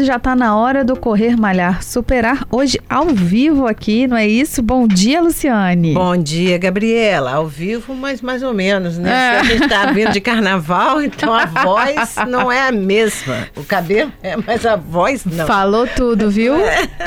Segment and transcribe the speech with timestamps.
[0.00, 4.62] Já está na hora do Correr Malhar Superar, hoje ao vivo aqui, não é isso?
[4.62, 5.92] Bom dia, Luciane.
[5.92, 7.32] Bom dia, Gabriela.
[7.32, 9.10] Ao vivo, mas mais ou menos, né?
[9.10, 9.40] É.
[9.40, 13.48] A gente está vindo de carnaval, então a voz não é a mesma.
[13.56, 15.46] O cabelo é, mas a voz não.
[15.46, 16.54] Falou tudo, viu?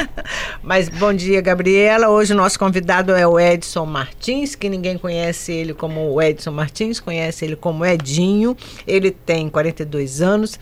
[0.62, 2.10] Mas bom dia, Gabriela.
[2.10, 6.52] Hoje o nosso convidado é o Edson Martins, que ninguém conhece ele como o Edson
[6.52, 8.56] Martins, conhece ele como Edinho.
[8.86, 10.60] Ele tem 42 anos,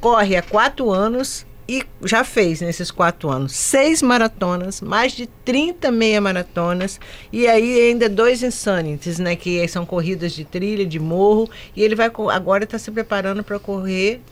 [0.00, 5.90] corre há quatro anos e já fez nesses quatro anos seis maratonas, mais de 30
[5.90, 6.98] meia maratonas
[7.30, 9.36] e aí ainda dois insanities, né?
[9.36, 11.50] Que são corridas de trilha, de morro.
[11.76, 14.22] E ele vai agora está se preparando para correr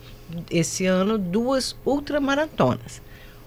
[0.50, 3.02] esse ano duas ultramaratonas.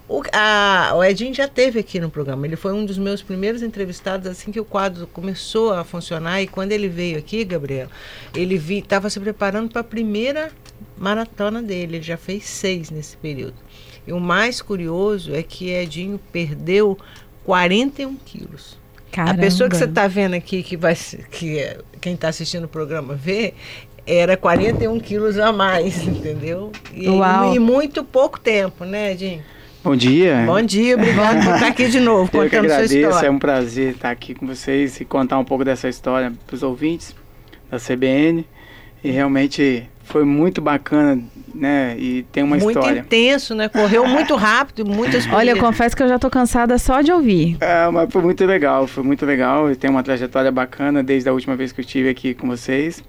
[0.09, 2.48] O, a, o Edinho já teve aqui no programa.
[2.48, 6.41] Ele foi um dos meus primeiros entrevistados assim que o quadro começou a funcionar.
[6.41, 7.88] E quando ele veio aqui, Gabriel,
[8.33, 10.52] ele estava se preparando para a primeira
[10.98, 11.98] maratona dele.
[11.98, 13.53] Ele já fez seis nesse período.
[14.08, 16.98] E o mais curioso é que Edinho perdeu
[17.45, 18.80] 41 quilos.
[19.11, 19.33] Caramba.
[19.33, 20.95] A pessoa que você está vendo aqui, que vai
[21.30, 23.53] que é, quem está assistindo o programa vê,
[24.08, 26.72] era 41 quilos a mais, entendeu?
[26.92, 27.53] E, Uau.
[27.53, 29.44] e muito pouco tempo, né, Edinho?
[29.81, 30.44] Bom dia.
[30.45, 33.27] Bom dia, obrigado por estar aqui de novo, Eu contando sua história.
[33.27, 36.63] É um prazer estar aqui com vocês e contar um pouco dessa história para os
[36.63, 37.16] ouvintes
[37.71, 38.45] da CBN.
[39.02, 41.21] E realmente foi muito bacana,
[41.55, 41.95] né?
[41.97, 42.95] E tem uma muito história.
[42.95, 43.69] Muito intenso, né?
[43.69, 45.33] Correu muito rápido, muitas coisas.
[45.33, 47.55] Olha, eu confesso que eu já estou cansada só de ouvir.
[47.61, 49.73] É, mas foi muito legal, foi muito legal.
[49.77, 53.02] Tem uma trajetória bacana desde a última vez que eu estive aqui com vocês.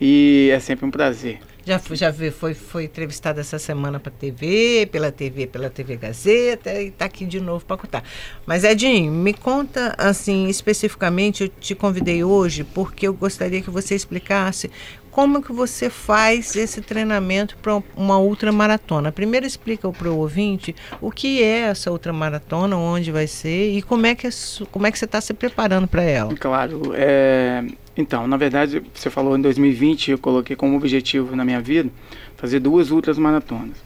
[0.00, 1.40] E é sempre um prazer.
[1.66, 6.88] Já, já foi, foi entrevistada essa semana para TV, pela TV, pela TV Gazeta, e
[6.88, 8.04] está aqui de novo para contar.
[8.46, 13.96] Mas, Edinho, me conta, assim, especificamente, eu te convidei hoje porque eu gostaria que você
[13.96, 14.70] explicasse
[15.16, 19.10] como que você faz esse treinamento para uma ultramaratona?
[19.10, 24.04] Primeiro explica para o ouvinte o que é essa ultramaratona, onde vai ser e como
[24.04, 24.30] é que, é
[24.70, 26.36] como é que você está se preparando para ela.
[26.36, 27.64] Claro, é,
[27.96, 31.90] então, na verdade, você falou em 2020, eu coloquei como objetivo na minha vida
[32.36, 33.82] fazer duas ultras maratonas.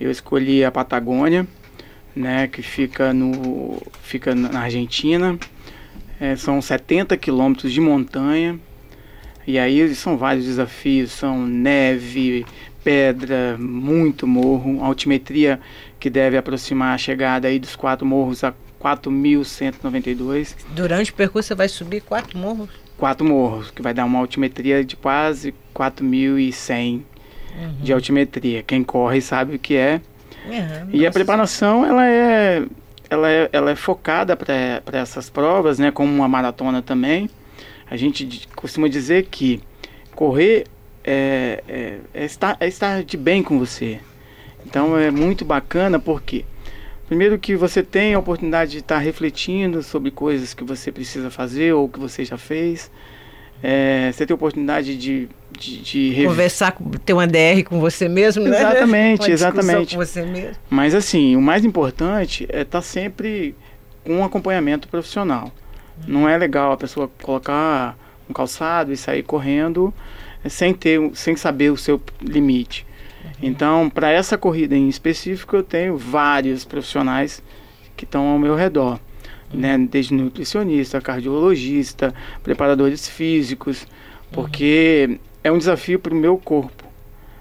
[0.00, 1.46] Eu escolhi a Patagônia,
[2.16, 5.38] né, que fica no fica na Argentina.
[6.20, 8.58] É, são 70 quilômetros de montanha,
[9.46, 12.46] e aí são vários desafios, são neve,
[12.82, 15.60] pedra, muito morro, altimetria
[15.98, 18.54] que deve aproximar a chegada aí dos quatro morros a
[18.84, 20.54] 4.192.
[20.74, 22.68] Durante o percurso você vai subir quatro morros?
[22.98, 27.02] Quatro morros, que vai dar uma altimetria de quase 4.100 uhum.
[27.80, 28.62] de altimetria.
[28.62, 30.00] Quem corre sabe o que é.
[30.46, 32.62] Uhum, e a preparação ela é,
[33.08, 37.30] ela é, ela é focada para essas provas, né, como uma maratona também
[37.94, 39.60] a gente costuma dizer que
[40.14, 40.66] correr
[41.02, 44.00] é, é, é, estar, é estar de bem com você.
[44.66, 46.44] Então é muito bacana porque,
[47.06, 51.72] primeiro, que você tem a oportunidade de estar refletindo sobre coisas que você precisa fazer
[51.72, 52.90] ou que você já fez.
[53.62, 58.44] É, você tem a oportunidade de, de, de conversar, ter uma DR com você mesmo,
[58.44, 58.58] né?
[58.58, 59.96] Exatamente, exatamente.
[59.96, 60.56] Com você mesmo.
[60.68, 63.54] Mas assim, o mais importante é estar sempre
[64.04, 65.50] com um acompanhamento profissional.
[66.06, 67.96] Não é legal a pessoa colocar
[68.28, 69.94] um calçado e sair correndo
[70.44, 72.86] eh, sem ter, sem saber o seu limite.
[73.42, 77.42] Então, para essa corrida em específico, eu tenho vários profissionais
[77.96, 78.98] que estão ao meu redor,
[79.52, 79.78] né?
[79.78, 83.86] Desde nutricionista, cardiologista, preparadores físicos,
[84.32, 85.18] porque uhum.
[85.44, 86.84] é um desafio para o meu corpo,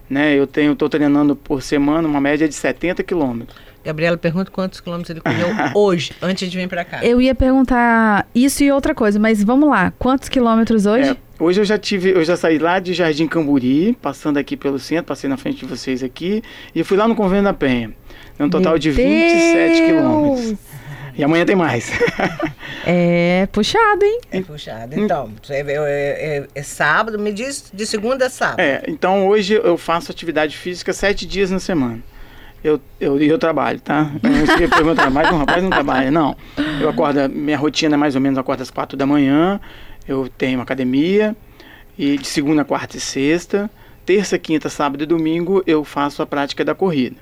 [0.10, 0.34] né?
[0.34, 3.58] Eu tenho, estou treinando por semana uma média de 70 quilômetros.
[3.84, 7.04] Gabriela, pergunta quantos quilômetros ele correu hoje, antes de vir para cá.
[7.04, 9.92] Eu ia perguntar isso e outra coisa, mas vamos lá.
[10.00, 11.10] Quantos quilômetros hoje?
[11.10, 14.80] É, hoje eu já tive, eu já saí lá de Jardim Camburi, passando aqui pelo
[14.80, 16.42] centro, passei na frente de vocês aqui,
[16.74, 17.92] e fui lá no Convênio da Penha.
[18.40, 19.80] É um total Meu de 27 Deus.
[19.86, 20.56] quilômetros.
[21.16, 21.92] E amanhã tem mais.
[22.88, 24.19] é puxado, hein?
[24.31, 25.00] É puxado.
[25.00, 28.60] Então, é, é, é, é, sábado, me diz de segunda a sábado.
[28.60, 32.01] É, então hoje eu faço atividade física sete dias na semana
[32.63, 34.10] eu, eu, eu trabalho, tá?
[34.24, 36.36] Eu não sei perguntar, mas um rapaz não trabalha, não.
[36.80, 39.60] Eu acordo, minha rotina é mais ou menos, acordo às quatro da manhã,
[40.08, 41.36] eu tenho academia,
[41.98, 43.70] e de segunda, quarta e sexta,
[44.06, 47.18] terça, quinta, sábado e domingo eu faço a prática da corrida.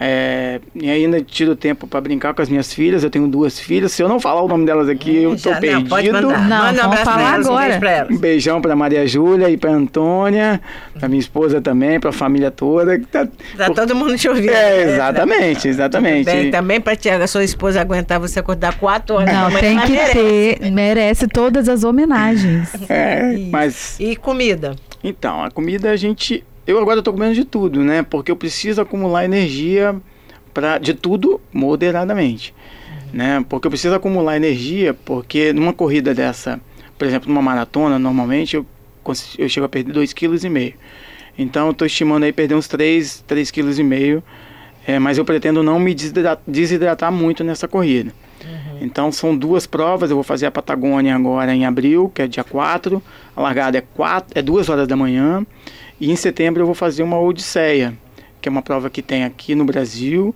[0.00, 3.04] É, e ainda tiro tempo para brincar com as minhas filhas.
[3.04, 3.92] Eu tenho duas filhas.
[3.92, 5.82] Se eu não falar o nome delas aqui, eu tô Já, perdido.
[5.82, 6.48] Não, pode mandar.
[6.48, 7.76] Não, Manda um abraço falar elas, agora.
[7.76, 10.60] Um, beijo um beijão para Maria Júlia e para Antônia,
[10.98, 13.00] para minha esposa também, para a família toda.
[13.10, 14.50] Tá, tá todo mundo te ouvindo.
[14.50, 16.24] É, exatamente, exatamente.
[16.24, 19.32] Bem, também para a sua esposa aguentar você acordar quatro horas.
[19.32, 20.12] Não, tem que merece.
[20.12, 22.70] ter, merece todas as homenagens.
[22.88, 23.98] É, mas...
[24.00, 24.74] E comida?
[25.04, 28.02] Então, a comida a gente eu agora estou comendo de tudo, né?
[28.02, 29.96] Porque eu preciso acumular energia
[30.54, 32.54] para de tudo moderadamente,
[32.88, 33.08] uhum.
[33.12, 33.44] né?
[33.48, 36.60] Porque eu preciso acumular energia, porque numa corrida dessa,
[36.98, 38.66] por exemplo, numa maratona, normalmente eu,
[39.38, 40.74] eu chego a perder 2,5 kg.
[41.38, 44.22] Então eu estou estimando aí perder uns 3, 3,5 kg.
[44.86, 48.12] É, mas eu pretendo não me desidratar, desidratar muito nessa corrida.
[48.82, 52.42] Então são duas provas, eu vou fazer a Patagônia agora em abril, que é dia
[52.42, 53.00] 4,
[53.36, 55.46] a largada é, 4, é 2 horas da manhã,
[56.00, 57.96] e em setembro eu vou fazer uma Odisseia,
[58.40, 60.34] que é uma prova que tem aqui no Brasil,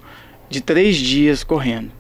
[0.49, 1.91] de três dias correndo.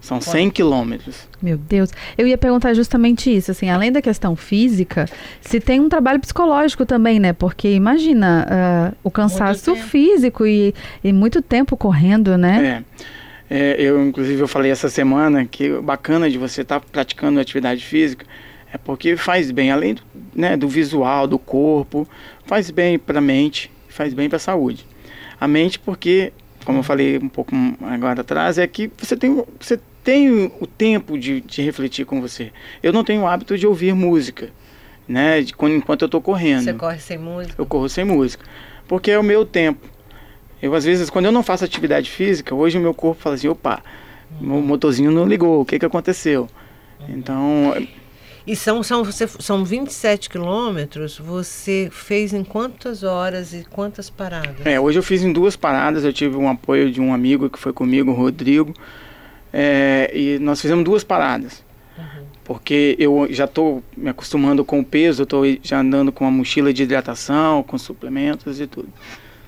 [0.00, 1.28] São 100 quilômetros.
[1.40, 1.90] Meu Deus.
[2.18, 5.08] Eu ia perguntar justamente isso, assim, além da questão física,
[5.40, 7.32] se tem um trabalho psicológico também, né?
[7.32, 12.84] Porque imagina uh, o cansaço físico e, e, muito tempo correndo, né?
[12.84, 13.06] É.
[13.52, 13.76] é.
[13.78, 18.24] Eu, inclusive, eu falei essa semana que bacana de você estar tá praticando atividade física
[18.72, 20.02] é porque faz bem, além do,
[20.34, 22.08] né, do visual, do corpo,
[22.46, 24.86] faz bem para a mente, faz bem para a saúde.
[25.38, 26.32] A mente porque,
[26.64, 31.18] como eu falei um pouco agora atrás, é que você tem, você tem o tempo
[31.18, 32.50] de, de refletir com você.
[32.82, 34.48] Eu não tenho o hábito de ouvir música,
[35.06, 36.64] né, de, enquanto eu estou correndo.
[36.64, 37.54] Você corre sem música?
[37.58, 38.44] Eu corro sem música,
[38.88, 39.86] porque é o meu tempo.
[40.62, 43.48] Eu, às vezes, quando eu não faço atividade física, hoje o meu corpo fala assim,
[43.48, 43.82] opa,
[44.40, 44.58] uhum.
[44.58, 46.48] o motorzinho não ligou, o que, que aconteceu?
[47.00, 47.06] Uhum.
[47.16, 47.74] Então,
[48.46, 54.66] e são, são, você, são 27 quilômetros, você fez em quantas horas e quantas paradas?
[54.66, 57.58] É, hoje eu fiz em duas paradas, eu tive um apoio de um amigo que
[57.58, 58.74] foi comigo, o Rodrigo,
[59.52, 61.62] é, e nós fizemos duas paradas.
[61.96, 62.24] Uhum.
[62.42, 66.30] Porque eu já estou me acostumando com o peso, eu estou já andando com uma
[66.30, 68.88] mochila de hidratação, com suplementos e tudo.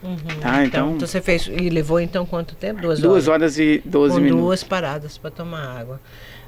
[0.04, 0.40] Uhum.
[0.40, 2.82] Tá, então, então, você fez e levou então quanto tempo?
[2.82, 3.56] Duas, duas horas.
[3.56, 4.44] horas e 12 com minutos.
[4.44, 6.00] duas paradas para tomar água.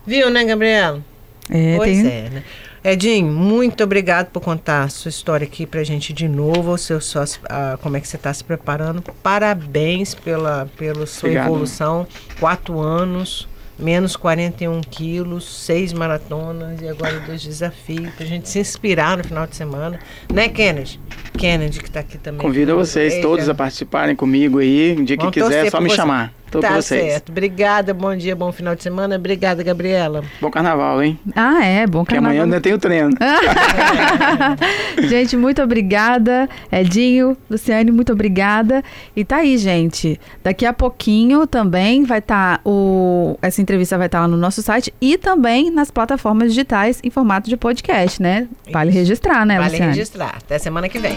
[0.07, 1.03] Viu, né, Gabriela?
[1.51, 2.07] É, pois tem...
[2.07, 2.45] é, né?
[2.85, 7.01] Edinho, muito obrigado por contar a sua história aqui pra gente de novo, o seu
[7.01, 9.03] sócio, ah, como é que você está se preparando.
[9.23, 11.47] Parabéns pela, pela sua Obrigado.
[11.47, 12.07] evolução.
[12.39, 19.17] Quatro anos, menos 41 quilos, seis maratonas e agora dois desafios, pra gente se inspirar
[19.17, 19.99] no final de semana.
[20.33, 21.01] Né, Kennedy?
[21.37, 22.41] Kennedy, que está aqui também.
[22.41, 24.97] Convido vocês todos a participarem comigo aí.
[24.99, 25.97] Um dia que quiser, é só me você.
[25.97, 26.33] chamar.
[26.61, 27.31] Tá certo.
[27.31, 29.17] Obrigada, bom dia, bom final de semana.
[29.17, 30.23] Obrigada, Gabriela.
[30.41, 31.19] Bom carnaval, hein?
[31.35, 32.05] Ah, é, bom carnaval.
[32.05, 33.11] Porque amanhã ainda tem o treino.
[35.09, 36.49] gente, muito obrigada.
[36.71, 38.83] Edinho, Luciane, muito obrigada.
[39.15, 40.21] E tá aí, gente.
[40.43, 43.39] Daqui a pouquinho também vai estar tá o.
[43.43, 47.11] Essa entrevista vai estar tá lá no nosso site e também nas plataformas digitais em
[47.11, 48.49] formato de podcast, né?
[48.71, 48.99] Vale Isso.
[48.99, 49.87] registrar, né, vale Luciane?
[49.87, 50.37] Vale registrar.
[50.37, 51.17] Até semana que vem.